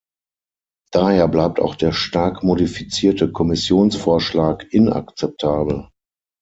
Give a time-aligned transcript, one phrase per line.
[0.91, 5.89] Daher bleibt auch der stark modifizierte Kommissionsvorschlag inakzeptabel.